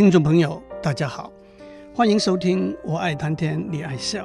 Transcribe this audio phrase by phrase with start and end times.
[0.00, 1.30] 听众朋友，大家好，
[1.94, 4.24] 欢迎收听《我爱谈天你爱笑》，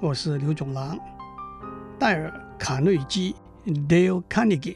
[0.00, 0.98] 我是刘总郎。
[2.00, 2.28] 戴尔·
[2.58, 3.32] 卡内基
[3.64, 4.74] （Dale Carnegie）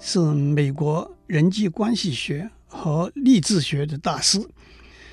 [0.00, 4.44] 是美国人际关系学和励志学的大师。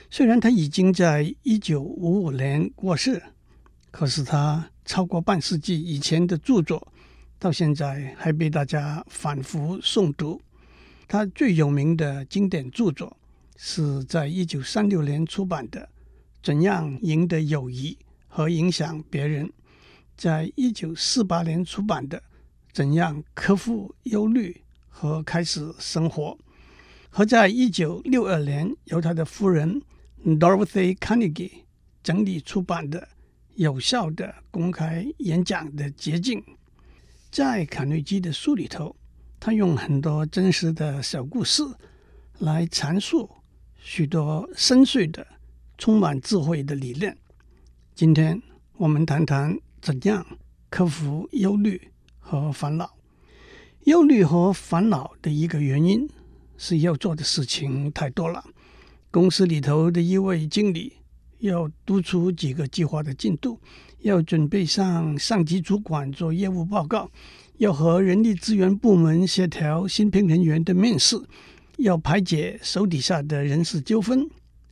[0.09, 3.21] 虽然他已经在一九五五年过世，
[3.91, 6.91] 可是他超过半世纪以前的著作，
[7.37, 10.41] 到现在还被大家反复诵读。
[11.07, 13.16] 他最有名的经典著作
[13.59, 15.81] 是在一九三六年出版的
[16.43, 17.97] 《怎样赢得友谊
[18.27, 19.47] 和影响别人》，
[20.15, 22.19] 在一九四八年出版的
[22.71, 26.31] 《怎样克服忧虑和开始生活》，
[27.09, 29.81] 和在一九六二年由他的夫人
[30.23, 31.63] Dorothy Carnegie
[32.03, 33.01] 整理出版的
[33.55, 36.39] 《有效的公开演讲的捷径》。
[37.31, 38.95] 在卡内基的书里头，
[39.39, 41.63] 他用很多真实的小故事
[42.39, 43.29] 来阐述
[43.89, 45.25] 许多深邃的、
[45.77, 47.17] 充满智慧的理念。
[47.95, 48.43] 今天
[48.75, 50.27] 我们谈谈怎样
[50.69, 52.97] 克服忧虑和烦恼。
[53.85, 56.05] 忧虑和烦恼的一个原因
[56.57, 58.43] 是要做的事情太多了。
[59.09, 60.91] 公司里头的一位经理
[61.39, 63.57] 要督促几个计划的进度，
[63.99, 67.09] 要准备向上级主管做业务报告。
[67.55, 71.17] 要和人力资源部门协调新聘人员的面试，
[71.77, 74.29] 要排解手底下的人事纠纷，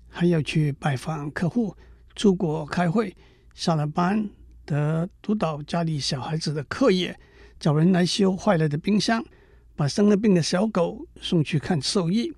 [0.09, 1.75] 还要去拜访客户、
[2.16, 3.16] 出国开会，
[3.53, 4.30] 下了班
[4.66, 7.17] 得督导家里小孩子的课业，
[7.59, 9.23] 找人来修坏了的冰箱，
[9.75, 12.34] 把生了病的小狗送去看兽医，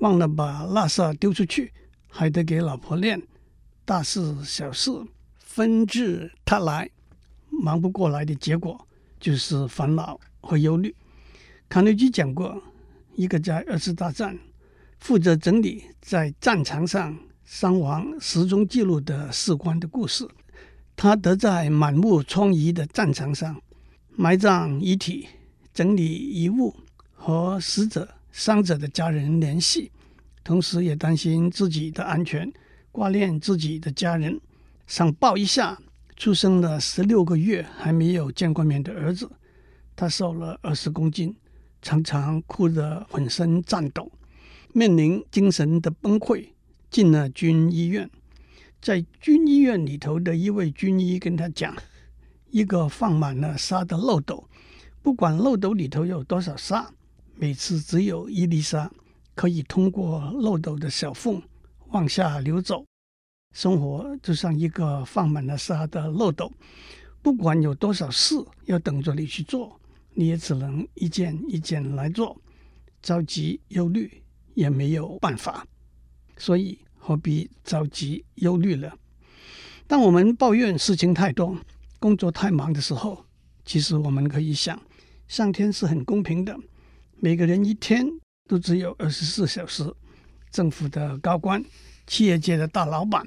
[0.00, 1.72] 忘了把垃圾丢出去，
[2.08, 3.22] 还得给老婆练，
[3.84, 4.90] 大事小事
[5.38, 6.90] 纷至沓来，
[7.50, 8.86] 忙不过来的结果。
[9.22, 10.92] 就是烦恼和忧虑。
[11.68, 12.60] 卡内基讲过，
[13.14, 14.38] 一个在二次大战
[15.00, 20.28] 负责整理在战场上伤亡失踪记录的士官的故事。
[20.94, 23.60] 他得在满目疮痍的战场上
[24.10, 25.26] 埋葬遗体、
[25.72, 26.74] 整理遗物
[27.12, 29.90] 和死者、伤者的家人联系，
[30.44, 32.52] 同时也担心自己的安全，
[32.90, 34.40] 挂念自己的家人，
[34.86, 35.78] 想抱一下。
[36.14, 39.28] 出生了十六个月还没有见过面的儿子，
[39.96, 41.34] 他瘦了二十公斤，
[41.82, 44.10] 常常哭得浑身颤抖，
[44.72, 46.46] 面临精神的崩溃，
[46.88, 48.08] 进了军医院。
[48.80, 51.76] 在军医院里头的一位军医跟他讲
[52.50, 54.48] ：“一个放满了沙的漏斗，
[55.02, 56.90] 不管漏斗里头有多少沙，
[57.34, 58.90] 每次只有一粒沙
[59.34, 61.42] 可以通过漏斗的小缝
[61.88, 62.84] 往下流走。”
[63.54, 66.50] 生活就像一个放满了沙的漏斗，
[67.20, 68.34] 不管有多少事
[68.64, 69.78] 要等着你去做，
[70.14, 72.40] 你也只能一件一件来做，
[73.00, 74.22] 着急忧虑
[74.54, 75.66] 也没有办法，
[76.36, 78.94] 所以何必着急忧虑了？
[79.86, 81.56] 当我们抱怨事情太多、
[81.98, 83.24] 工作太忙的时候，
[83.64, 84.80] 其实我们可以想，
[85.28, 86.56] 上天是很公平的，
[87.16, 88.06] 每个人一天
[88.46, 89.92] 都只有二十四小时，
[90.50, 91.64] 政府的高官、
[92.06, 93.24] 企业界的大老板。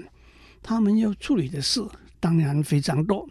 [0.62, 1.80] 他们要处理的事
[2.20, 3.30] 当然非常多，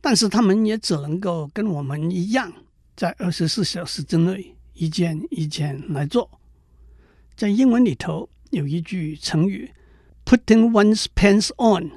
[0.00, 2.50] 但是他们也只能够跟我们一样，
[2.96, 6.30] 在二十四小时之内一件一件来做。
[7.34, 9.70] 在英文里头有一句成语
[10.24, 11.90] ：“Putting one's pants on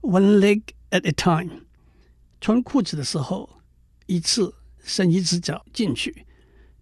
[0.00, 1.62] one leg at a time”，
[2.40, 3.48] 穿裤子的时候
[4.06, 6.26] 一次伸一只脚进去，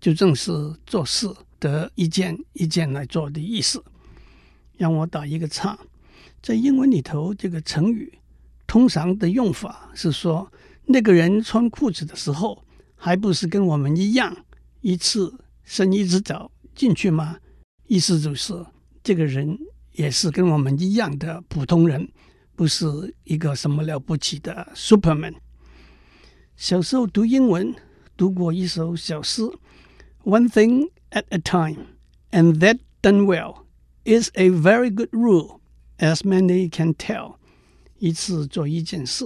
[0.00, 0.52] 就正是
[0.86, 3.84] 做事得一件一件来做的意思。
[4.76, 5.78] 让我打一个叉。
[6.40, 8.16] 在英文里头，这个成语
[8.66, 10.50] 通常的用法是说，
[10.86, 12.64] 那个人穿裤子的时候，
[12.98, 14.36] 还不是跟我们一样，
[14.80, 15.32] 一次
[15.62, 17.38] 伸一只脚进去吗？
[17.86, 18.52] 意思就是，
[19.02, 19.58] 这个人
[19.92, 22.10] 也是跟我们一样的普通人，
[22.54, 25.36] 不是一个什么了不起的 Superman。
[26.56, 27.74] 小时候读英文，
[28.16, 29.42] 读过一首小诗
[30.24, 31.86] ：“One thing at a time,
[32.32, 33.64] and that done well
[34.04, 35.60] is a very good rule。”
[35.98, 37.36] As many can tell，
[37.98, 39.24] 一次做一件事，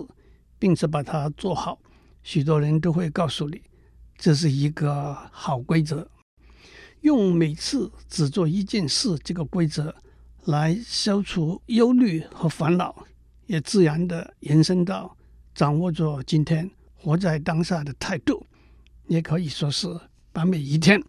[0.59, 1.79] 并且把它做好，
[2.23, 3.63] 许多人都会告诉你，
[4.17, 6.09] 这是一个好规则。
[7.01, 9.95] 用每次只做一件事这个规则
[10.45, 13.05] 来消除忧虑和烦恼，
[13.47, 15.17] 也自然地延伸到
[15.55, 18.47] 掌握着今天活在当下的态度，
[19.09, 19.89] 也可以说是
[20.33, 21.03] 把每一天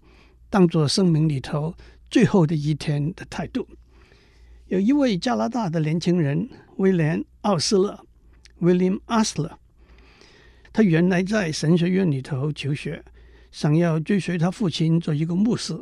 [0.49, 1.75] 当做生命里头
[2.09, 3.67] 最后的一天的态度。
[4.65, 8.03] 有一位加拿大的年轻人威廉·奥斯勒
[8.59, 9.51] （William Osler），
[10.73, 13.05] 他原来在神学院里头求学，
[13.51, 15.79] 想要追随他父亲做一个牧师，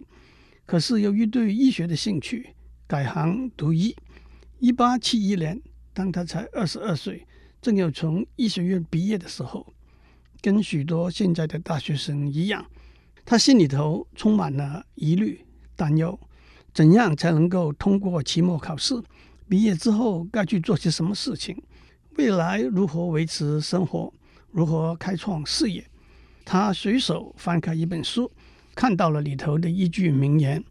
[0.66, 2.50] 可是由于对医学的兴趣，
[2.88, 3.96] 改行读医。
[4.60, 5.62] 一八七一年，
[5.94, 7.26] 当他才二十二岁，
[7.62, 9.74] 正要从医学院毕业的时候，
[10.42, 12.66] 跟许多现在的大学生一样，
[13.24, 15.40] 他心里头充满了疑虑、
[15.78, 16.20] 担忧：
[16.74, 19.02] 怎样才能够通过期末考试？
[19.48, 21.56] 毕业之后该去做些什么事情？
[22.18, 24.14] 未来如何维持生活？
[24.52, 25.86] 如何开创事业？
[26.44, 28.30] 他随手翻开一本书，
[28.76, 30.64] 看到了里头的一句名言：“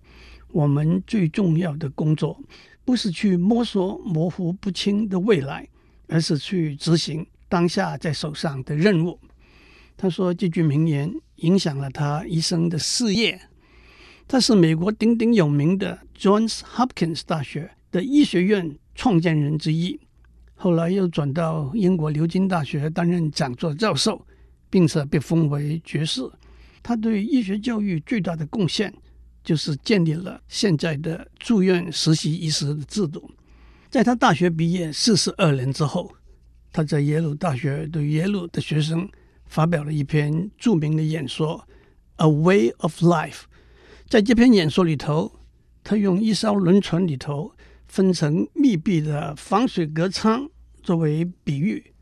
[0.53, 2.39] 我们最重要的工作，
[2.85, 5.67] 不是去摸索模糊不清的未来，
[6.09, 9.19] 而是去执行当下在手上的任务。”
[9.97, 13.41] 他说这句名言影响了他一生的事业。
[14.27, 20.01] 他是美国鼎鼎有名的 Johns Hopkins 大学的医学院创建人之一。
[20.63, 24.21] 后来又转到英国牛津大学担任讲座教授，
[24.69, 26.21] 并且被封为爵士。
[26.83, 28.93] 他对医学教育最大的贡献，
[29.43, 33.31] 就是建立了现在的住院实习医师的制度。
[33.89, 36.13] 在他大学毕业四十二年之后，
[36.71, 39.09] 他在耶鲁大学对耶鲁的学生
[39.47, 41.67] 发表了一篇著名的演说
[42.23, 43.31] 《A Way of Life》。
[44.11, 45.33] 在这篇演说里头，
[45.83, 47.51] 他用一艘轮船里头。
[47.91, 50.49] 分成密闭的防水隔舱
[50.81, 51.93] 作为比喻，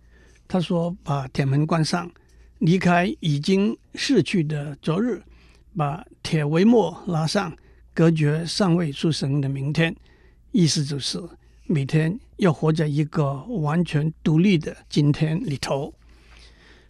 [0.47, 2.11] 他说：“把铁门关上，
[2.59, 5.19] 离开已经逝去的昨日；
[5.75, 7.57] 把铁帷幕拉上，
[7.95, 9.97] 隔绝尚未出生的明天。
[10.53, 11.19] 意思就是
[11.65, 15.95] 每天要活在一个完全独立的今天里头。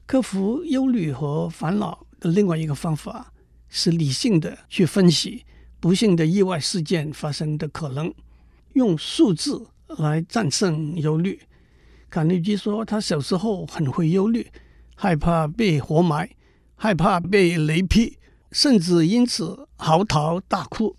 [0.07, 3.33] 克服忧虑和烦恼的另外一个方法
[3.69, 5.45] 是理性的去分析
[5.79, 8.13] 不幸的意外事件发生的可能。”
[8.75, 9.67] 用数字
[9.99, 11.41] 来战胜忧虑。
[12.11, 14.47] 卡内基说，他小时候很会忧虑，
[14.95, 16.31] 害怕被活埋，
[16.75, 18.17] 害怕被雷劈，
[18.51, 20.97] 甚至因此嚎啕大哭。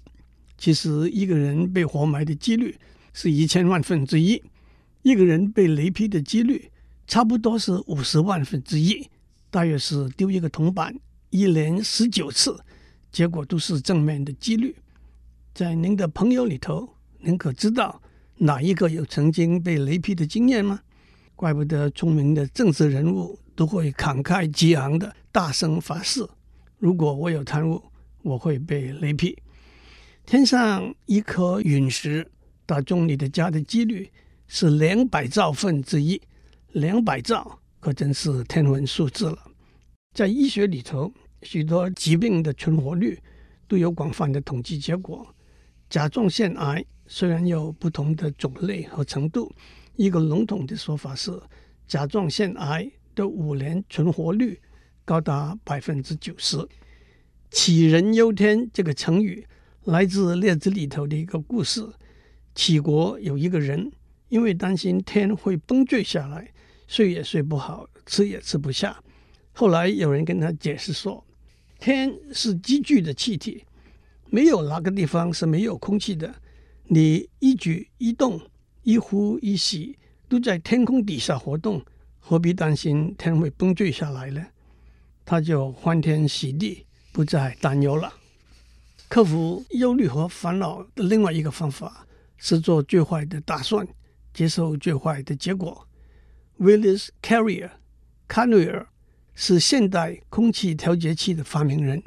[0.57, 2.77] 其实，一个人被活埋的几率
[3.13, 4.44] 是一千万分之一，
[5.01, 6.69] 一个人被雷劈的几率
[7.07, 9.10] 差不多是五十万分之一，
[9.50, 10.95] 大约是丢一个铜板
[11.31, 12.60] 一连十九次，
[13.12, 14.75] 结果都是正面的几率。
[15.56, 16.99] 在您的朋友里头。
[17.21, 18.01] 您可知道
[18.38, 20.80] 哪一个有曾经被雷劈的经验吗？
[21.36, 26.25] 怪不得聪明的政治人物都会慷慨激昂的大声发誓：
[26.77, 27.81] 如果我有贪污，
[28.21, 29.38] 我会被雷劈。
[30.25, 32.25] 天上一颗陨石
[32.66, 34.10] 打中你的家的几率
[34.48, 36.21] 是两百兆分之一，
[36.71, 39.38] 两百兆可真是天文数字了。
[40.13, 43.19] 在医学里头，许多疾病的存活率
[43.68, 45.36] 都有广泛的统计结果。
[45.89, 46.86] 甲状腺癌。
[47.11, 49.51] 虽然有不同的种类和程度，
[49.95, 51.31] 一个笼统的说法是，
[51.88, 54.61] 甲状腺癌的五年存活率
[55.03, 56.56] 高达百分之九十。
[57.50, 59.44] 杞人忧天这个成语
[59.85, 61.83] 来自列子里头的一个故事。
[62.53, 63.91] 杞国有一个人，
[64.27, 66.53] 因为担心天会崩坠下来，
[66.85, 69.03] 睡也睡不好，吃也吃不下。
[69.51, 71.25] 后来有人跟他解释说，
[71.79, 73.65] 天是积聚的气体，
[74.29, 76.31] 没有哪个地方是没有空气的。
[76.91, 78.41] 你一举一动、
[78.81, 79.95] 一呼一吸
[80.27, 81.86] 都在天空底下活动，
[82.19, 84.44] 何必担心天会崩坠下来呢？
[85.24, 88.12] 他就欢天喜地，不再担忧了。
[89.07, 93.87] 克服忧虑和烦恼的另外一个方法是做最坏的打算，
[94.33, 95.87] 接受最坏的结果。
[96.57, 97.69] Willis Carrier
[98.28, 98.87] 卡瑞尔
[99.35, 102.02] 是现代空气调节器的发明人，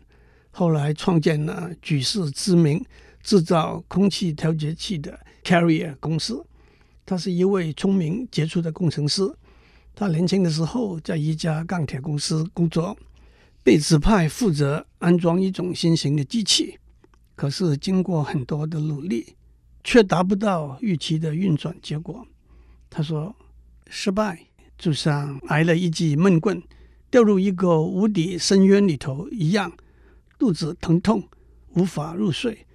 [0.51, 2.85] 后来创建了举世知名。
[3.23, 6.45] 制造空气调节器的 Carrier 公司，
[7.07, 9.23] 他是一位聪明杰出的工程师。
[9.95, 12.97] 他年轻的时候在一家钢铁公司工作，
[13.63, 16.79] 被指派负责安装一种新型的机器。
[17.35, 19.35] 可是经过很多的努力，
[19.85, 22.27] 却达不到预期的运转结果。
[22.89, 23.35] 他说
[23.89, 24.47] ：“失败
[24.79, 26.63] 就像挨了一记闷棍，
[27.11, 29.73] 掉入一个无底深渊里头一样，
[30.39, 31.23] 肚子疼痛，
[31.75, 32.67] 无法入睡。”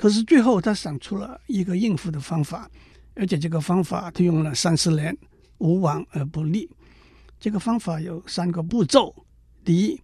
[0.00, 2.70] 可是最后，他想出了一个应付的方法，
[3.14, 5.14] 而且这个方法他用了三十年，
[5.58, 6.70] 无往而不利。
[7.38, 9.14] 这个方法有三个步骤：
[9.62, 10.00] 第一，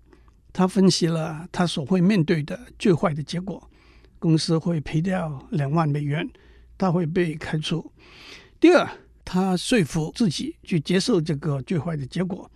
[0.52, 3.70] 他分析了他所会面对的最坏的结果，
[4.18, 6.28] 公司会赔掉两万美元，
[6.76, 7.80] 他会被开除；
[8.60, 8.86] 第二，
[9.24, 12.50] 他说服自己去接受这个最坏的结果。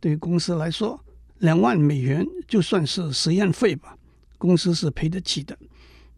[0.00, 0.98] 对于公司来说，
[1.40, 3.94] 两万美元就算是实验费吧，
[4.38, 5.54] 公司是赔得起的。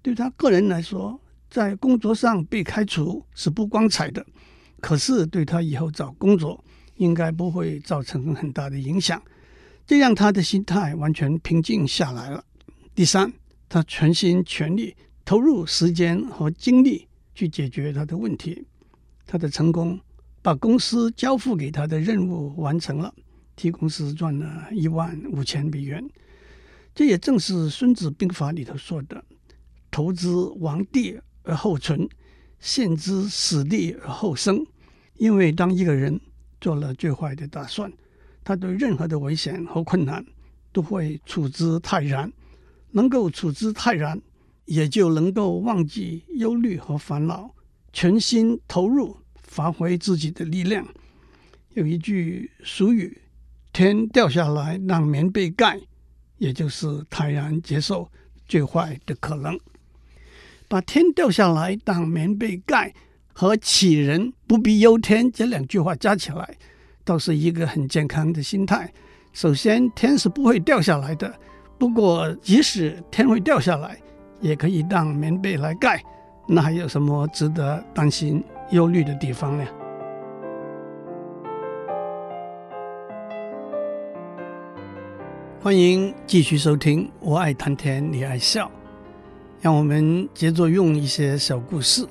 [0.02, 4.24] 对他个人来说，在工作上被开除是不光彩的，
[4.80, 6.64] 可是对他以后找工作
[6.96, 9.20] 应该不会造成很大的影响，
[9.86, 12.44] 这让他的心态完全平静下来了。
[12.94, 13.32] 第三，
[13.68, 18.64] 他全心全力投入时间和精力去解决他的问题。
[19.26, 19.98] 他的成功
[20.40, 23.14] 把公司交付给他的任务完成了，
[23.56, 26.02] 替公司赚了一万五千美元。
[26.94, 29.24] 这也正是《孙子兵法》里头说的
[29.98, 32.08] ：“投资亡地而后存，
[32.60, 34.64] 陷之死地而后生。”
[35.18, 36.20] 因为当一个人
[36.60, 37.92] 做了最坏的打算，
[38.44, 40.24] 他对任何的危险和困难
[40.72, 42.32] 都会处之泰然。
[42.92, 44.22] 能够处之泰然，
[44.66, 47.52] 也就能够忘记忧虑和烦恼，
[47.92, 50.86] 全心投入，发挥自己的力量。
[51.70, 53.20] 有一句俗语
[53.74, 55.80] ：“天掉下来让棉被盖”，
[56.38, 58.08] 也就是泰然接受
[58.46, 59.58] 最坏的可能。
[60.68, 62.92] 把“天掉下来当棉被盖”
[63.32, 66.56] 和“杞人不必忧天”这两句话加起来，
[67.04, 68.92] 倒是一个很健康的心态。
[69.32, 71.34] 首先，天是不会掉下来的。
[71.78, 73.96] 不过，即使天会掉下来，
[74.42, 76.02] 也可以当棉被来盖，
[76.46, 79.64] 那还有什么值得担心、忧虑的地方呢？
[85.60, 88.70] 欢迎继续收听，我爱谈天，你爱笑，
[89.60, 92.06] 让我们接着用一些小故事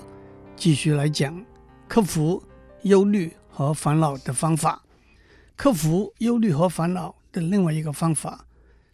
[0.56, 1.46] 继续来讲
[1.88, 2.44] 克服
[2.84, 4.84] 忧虑和烦恼的方法。
[5.56, 8.44] 克服忧虑和烦恼的另外一个方法。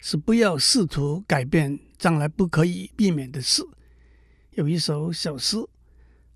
[0.06, 3.64] 是不要试图改变将来不可以避免的事。
[4.52, 5.56] 有一首小诗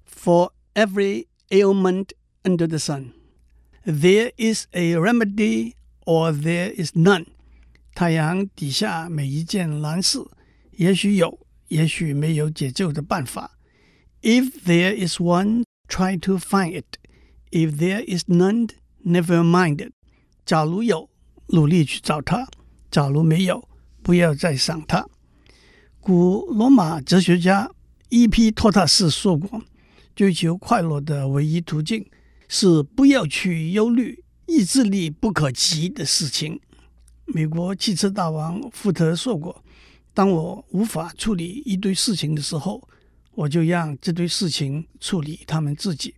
[0.09, 2.11] ：For every ailment
[2.43, 3.11] under the sun,
[3.83, 5.73] there is a remedy
[6.05, 7.25] or there is none。
[7.93, 10.19] 太阳底下每一件难事，
[10.77, 13.57] 也许有，也许没有解救的办法。
[14.21, 16.97] If there is one, try to find it.
[17.51, 18.69] If there is none,
[19.05, 19.93] never mind it。
[20.45, 21.09] 假如有，
[21.47, 22.47] 努力去找它。
[22.89, 23.67] 假如没有，
[24.01, 25.07] 不要再想它。
[25.99, 27.69] 古罗马哲学家
[28.09, 29.61] 伊皮托塔斯说过
[30.15, 32.09] ：“追求快乐的唯一途径
[32.47, 36.59] 是不要去忧虑意志力不可及的事情。”
[37.27, 39.61] 美国汽车大王福特说过
[40.17, 42.89] ：“当我无法处理一堆事情的时候，
[43.35, 46.15] 我就让这堆事情处理他们自己。”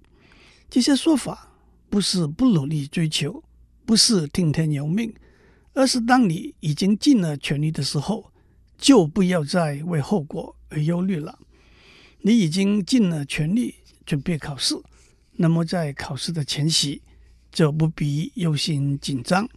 [0.72, 1.52] 这些说法
[1.90, 3.44] 不是不努力追求，
[3.86, 5.14] 不是听天由命。
[5.74, 8.32] 而是当你已经尽了全力的时候，
[8.78, 11.38] 就不要再为后果而忧虑了。
[12.22, 13.76] 你已经尽了全力
[14.06, 14.76] 准备考试，
[15.34, 17.02] 那么在考试的前夕
[17.52, 19.50] 就不必忧心紧张。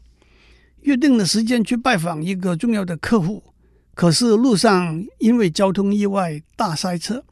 [0.80, 3.40] 约定了时间去拜访一个重要的客户，
[3.94, 7.24] 可是路上因为交通意外大塞车，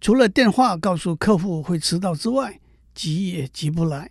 [0.00, 2.60] 除了电话告诉客户会迟到之外，
[2.94, 4.10] 急也急不来。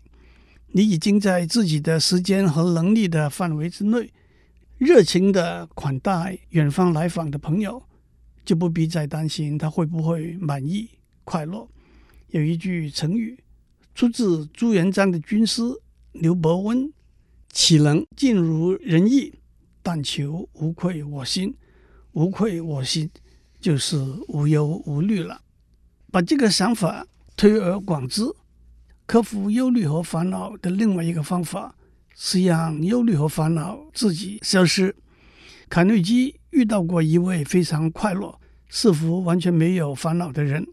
[0.73, 4.11] 你已经在自己的时间和能力的范围之内，
[4.77, 7.81] 热情的款待远方来访的朋友，
[8.43, 10.89] 就不必再担心他会不会满意
[11.23, 11.65] 快乐。
[12.31, 13.39] 有一句成语，
[13.93, 15.61] 出自朱元璋的军师
[16.11, 16.91] 刘伯温
[17.53, 19.33] ：“岂能尽如人意，
[19.81, 21.55] 但求无愧我心。
[22.15, 23.09] 无愧我心，
[23.61, 23.97] 就是
[24.29, 25.41] 无忧无虑了。”
[26.11, 27.05] 把这个想法
[27.37, 28.23] 推而广之。
[29.05, 31.75] 克服忧虑和烦恼的另外一个方法
[32.15, 34.95] 是让忧虑和烦恼自己消失。
[35.69, 40.65] 卡内基遇到过一位非常快乐、似乎完全没有烦恼的人。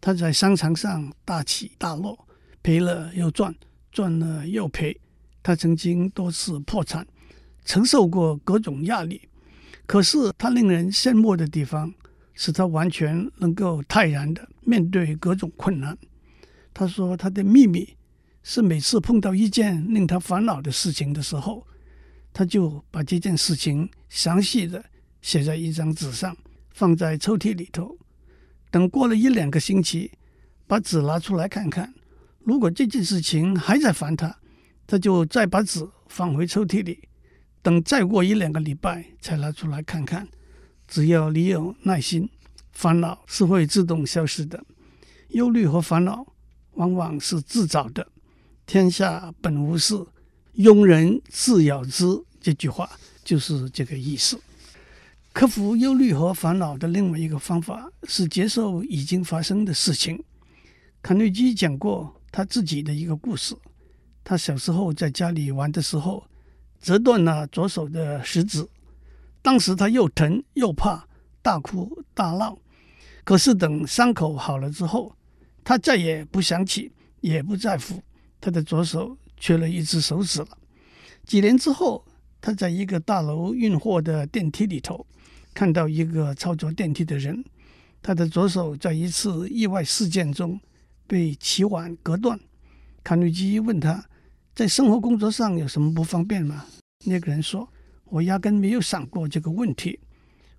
[0.00, 2.26] 他在商场上大起大落，
[2.62, 3.54] 赔了又赚，
[3.92, 4.98] 赚了又赔。
[5.42, 7.06] 他曾经多次破产，
[7.64, 9.28] 承受过各种压力。
[9.90, 11.92] 可是他令人羡慕的地方，
[12.32, 15.98] 是他完全能够泰然的面对各种困难。
[16.72, 17.96] 他说：“他的秘密
[18.44, 21.66] 是每次碰到一件令他烦恼的事情的时候，
[22.32, 24.84] 他就把这件事情详细的
[25.22, 26.36] 写在一张纸上，
[26.72, 27.98] 放在抽屉里头。
[28.70, 30.12] 等过了一两个星期，
[30.68, 31.92] 把纸拿出来看看，
[32.44, 34.38] 如果这件事情还在烦他，
[34.86, 37.08] 他就再把纸放回抽屉里。
[37.62, 40.28] 等再过一两个礼拜才拿出来看看。
[40.86, 42.28] 只要你有耐心，
[42.72, 44.64] 烦恼是会自动消失的。
[45.28, 46.26] 忧虑和烦恼。”
[46.74, 48.06] 往往是自找的，
[48.64, 49.94] 天下本无事，
[50.54, 52.04] 庸人自扰之。
[52.40, 52.88] 这句话
[53.22, 54.40] 就是这个意思。
[55.32, 60.22] 克服忧虑和烦恼的另外一个方法是接受已经发生的事情。
[61.02, 63.54] 卡内基讲过他自己的一个故事：
[64.24, 66.24] 他小时候在家里玩的时候，
[66.80, 68.66] 折断了左手的食指，
[69.42, 71.06] 当时他又疼又怕，
[71.42, 72.58] 大哭大闹。
[73.22, 75.14] 可是等伤口好了之后，
[75.62, 78.02] 他再也不想起，也不在乎
[78.40, 80.48] 他的左手缺了一只手指了。
[81.26, 82.04] 几年之后，
[82.40, 85.06] 他在一个大楼运货的电梯里头，
[85.52, 87.44] 看到一个操作电梯的人，
[88.02, 90.58] 他的左手在一次意外事件中
[91.06, 92.40] 被起碗割断。
[93.04, 94.04] 卡内基问他，
[94.60, 96.66] 在生活工作上有什么不方便吗？
[97.06, 97.66] 那个人说
[98.04, 99.98] ：“我压根没有想过这个问题。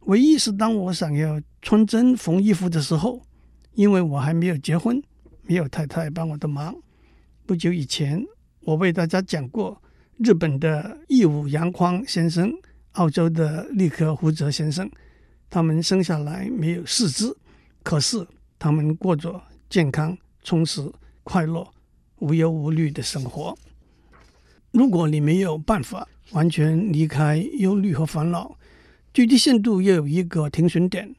[0.08, 3.22] 唯一是当我想要穿针缝衣服的时候，
[3.75, 5.00] 因为我还没有结婚，
[5.43, 6.75] 没有太太帮我的忙。
[7.46, 8.25] 不久以前，
[8.62, 9.79] 我为大家讲过
[10.17, 12.51] 日本的义武洋匡先生、
[12.93, 14.89] 澳洲的利克胡泽先生，
[15.48, 17.38] 他们生下来没有四肢，
[17.84, 18.27] 可是
[18.58, 19.39] 他们过着
[19.70, 20.91] 健康、充实、
[21.22, 21.72] 快乐、
[22.17, 23.55] 无忧无虑的生活。
[24.71, 28.57] 如果你没有办法完全离开忧虑和烦恼，
[29.13, 31.13] 最低限度要有一个停损点。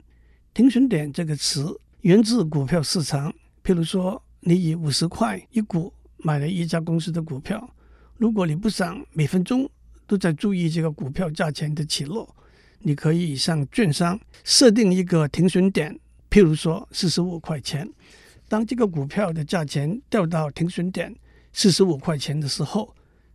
[0.55, 3.33] 停损点这个词源自股票市场。
[3.63, 7.69] 譬如说，你以五十块一股买了一家公司的股票，
[8.17, 9.69] 如果你不想每分钟
[10.07, 12.35] 都在注意这个股票价钱的起落，
[12.79, 15.99] 你可以向券商设定一个停损点，
[16.31, 17.87] 譬如说四十五块钱。
[18.49, 21.15] 当这个股票的价钱掉到停损点
[21.53, 22.95] 四十五块钱的时候，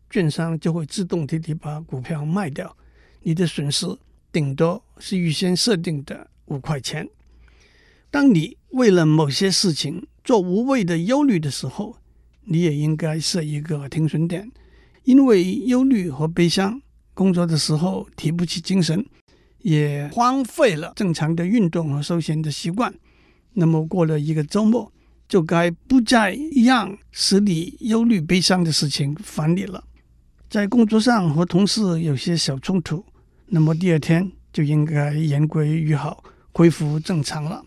[0.10, 2.76] 券商就会自动替你把股票卖掉，
[3.24, 3.86] 你的损失
[4.32, 7.08] 顶多是预先设定的五块钱。
[8.10, 11.98] 当你为了某些事情做无谓的忧虑的时候，
[12.46, 14.50] 你也应该设一个停损点，
[15.04, 16.82] 因为忧虑和悲伤，
[17.14, 19.06] 工作的时候提不起精神，
[19.60, 22.94] 也荒废了正常的运动和休闲的习惯。
[23.54, 24.92] 那么过了一个周末，
[25.28, 29.84] 就该不再让使你忧虑悲伤的事情烦你了。
[30.50, 33.04] 在工作上和同事有些小冲突，
[33.48, 36.24] 那么第二天就应该言归于好，
[36.54, 37.62] 恢复正常了。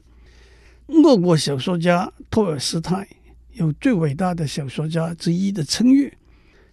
[0.86, 3.06] 俄国小说家托尔斯泰
[3.52, 6.10] 有最伟大的小说家之一的称誉，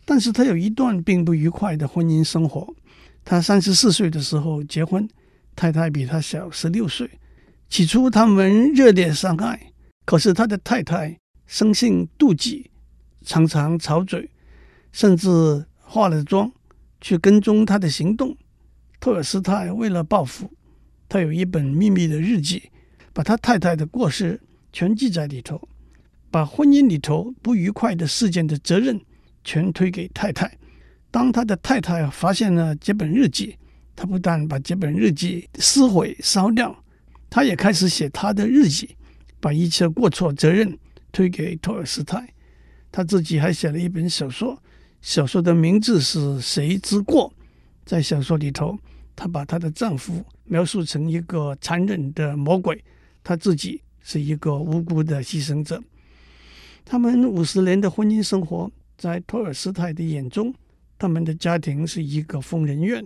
[0.05, 2.73] 但是他有一段并不愉快的婚姻生活。
[3.25, 5.05] 他三十四岁的时候结婚，
[5.57, 7.09] 太太比他小十六岁。
[7.67, 9.73] 起初他们热烈相爱，
[10.05, 12.71] 可是他的太太生性妒忌，
[13.25, 14.29] 常常吵嘴，
[14.93, 15.65] 甚至。
[15.87, 16.51] 化了妆
[16.99, 18.35] 去跟踪他的行动。
[18.99, 20.51] 托尔斯泰为了报复，
[21.07, 22.69] 他有一本秘密的日记，
[23.13, 24.39] 把他太太的过失
[24.73, 25.69] 全记在里头，
[26.29, 28.99] 把婚姻里头不愉快的事件的责任
[29.43, 30.51] 全推给太太。
[31.09, 33.55] 当他的太太发现了这本日记，
[33.95, 36.75] 他不但把这本日记撕毁烧掉，
[37.29, 38.95] 他也开始写他的日记，
[39.39, 40.77] 把一切过错责任
[41.11, 42.27] 推给托尔斯泰。
[42.91, 44.61] 他自己还写了一本小说。
[45.01, 47.29] 小说的名字是《谁之过》。
[47.85, 48.77] 在小说里头，
[49.15, 52.83] 她把她的丈夫描述成一个残忍的魔鬼，
[53.23, 55.81] 她自己是一个无辜的牺牲者。
[56.83, 60.53] 他们五十年的婚姻生活，在托尔斯泰的眼中，
[60.97, 63.05] 他们的家庭是一个疯人院。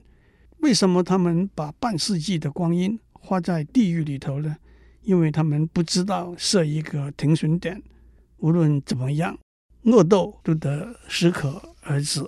[0.60, 4.56] 为什么他们把半世纪的光阴花在地狱里头呢？
[5.02, 7.82] 因为他们不知道设一个停损点。
[8.38, 9.38] 无论怎么样，
[9.84, 12.26] 恶斗都得适可而止。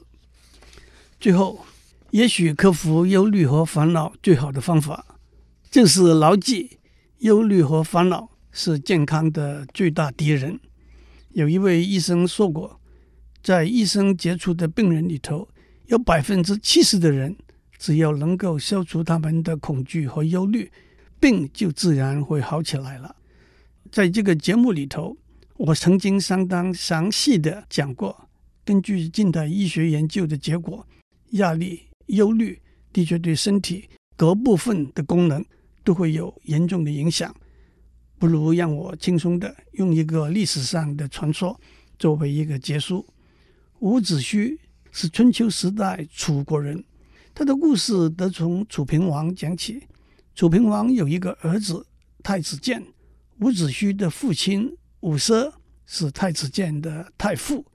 [1.19, 1.65] 最后，
[2.11, 5.05] 也许克服忧虑和烦恼最好的方法，
[5.71, 6.77] 就是牢记
[7.19, 10.59] 忧虑和烦恼是健康的最大敌人。
[11.29, 12.79] 有一位医生说过，
[13.41, 15.47] 在医生接触的病人里头，
[15.87, 17.35] 有百分之七十的人，
[17.79, 20.71] 只要能够消除他们的恐惧和忧虑，
[21.19, 23.15] 病就自然会好起来了。
[23.91, 25.17] 在这个节目里头，
[25.55, 28.22] 我曾经相当详细的讲过。
[28.65, 30.87] 根据近代医学研究的结果，
[31.31, 32.61] 压力、忧虑
[32.93, 35.43] 的确对身体各部分的功能
[35.83, 37.35] 都会有严重的影响。
[38.17, 41.59] 不如让我轻松地用一个历史上的传说
[41.99, 43.05] 作为一个结束。
[43.79, 44.57] 伍子胥
[44.91, 46.81] 是春秋时代楚国人，
[47.33, 49.83] 他的故事得从楚平王讲起。
[50.35, 51.85] 楚平王有一个儿子
[52.23, 52.81] 太子建，
[53.41, 55.51] 伍子胥的父亲伍奢
[55.85, 57.65] 是太子建的太傅。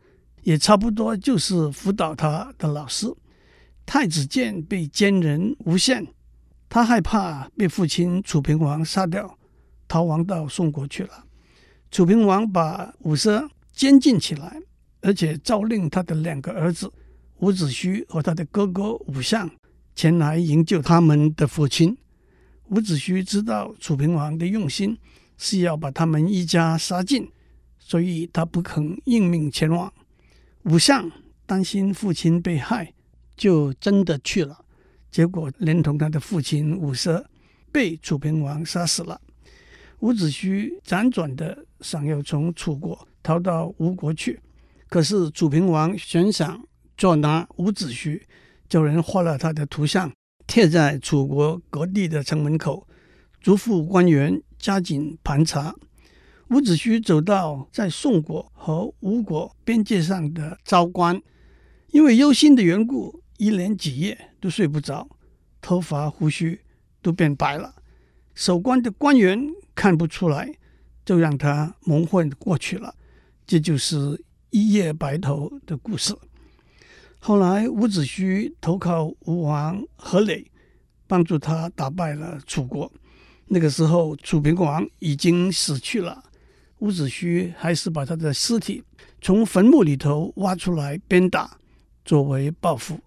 [0.49, 3.07] 也差不多就是辅导他的老师。
[3.85, 6.07] 太子建被奸人诬陷，
[6.71, 9.39] 他害怕被父亲楚平王杀掉，
[9.87, 11.23] 逃亡到宋国去了。
[11.91, 14.59] 楚平王把伍奢监禁起来，
[15.03, 16.91] 而且诏令他的两个儿子
[17.41, 19.51] 伍子胥和他的哥哥伍相
[19.95, 21.95] 前来营救他们的父亲。
[22.71, 24.97] 伍子胥知道楚平王的用心
[25.37, 27.31] 是要把他们一家杀尽，
[27.79, 29.93] 所以他不肯应命前往。
[30.69, 31.11] 伍相
[31.47, 32.93] 担心父亲被害，
[33.39, 34.67] 就真的去了。
[35.11, 37.25] 结果连同他的父亲伍奢
[37.73, 39.19] 被楚平王杀死了。
[40.01, 44.39] 伍子胥辗转的想要从楚国逃到吴国去，
[44.91, 46.63] 可是楚平王悬赏
[46.99, 48.21] 捉拿伍子胥，
[48.69, 50.13] 叫人画了他的图像
[50.47, 52.87] 贴在楚国各地的城门口，
[53.41, 55.75] 嘱咐官员加紧盘查。
[56.51, 61.21] 伍子胥走到在宋国和吴国边界上的昭关，
[61.91, 65.07] 因为忧心的缘故，一连几夜都睡不着，
[65.61, 66.59] 头发胡须
[67.03, 67.75] 都变白了。
[68.35, 70.55] 守关的官员看不出来，
[71.05, 72.95] 就让他蒙混过去了。
[73.47, 76.17] 这就是一夜白头的故事。
[77.19, 80.47] 后来伍子胥投靠吴王阖闾，
[81.07, 82.91] 帮助他打败了楚国。
[83.49, 86.25] 那个时候楚平王已经死去了。
[86.81, 88.85] 伍子胥还是把他的尸体
[89.21, 91.51] 从坟墓里头挖出来鞭打，
[92.05, 92.99] 作为报复。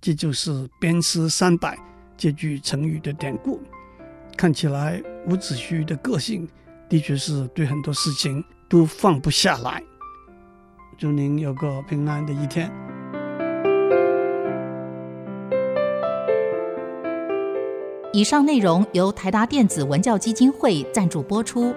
[0.00, 1.78] 这就是“鞭尸三百”
[2.16, 3.60] 这句成语的典故。
[4.36, 6.48] 看起来伍子胥的个性
[6.88, 9.82] 的确是对很多事情都放不下来。
[10.96, 12.70] 祝您有个平安的一天。
[18.12, 21.74] 以上内容由台达电子文教基金会赞助播出。